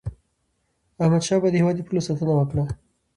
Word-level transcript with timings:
احمد 1.03 1.21
شاه 1.27 1.37
بابا 1.39 1.49
د 1.51 1.55
هیواد 1.61 1.75
د 1.77 1.81
پولو 1.87 2.05
ساتنه 2.07 2.33
وکړه. 2.35 2.63